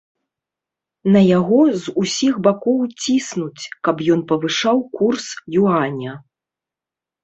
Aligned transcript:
На 1.15 1.21
яго 1.39 1.59
з 1.83 1.93
усіх 2.05 2.33
бакоў 2.49 2.79
ціснуць, 3.03 3.63
каб 3.85 4.05
ён 4.17 4.27
павышаў 4.35 4.77
курс 5.01 5.25
юаня. 5.65 6.21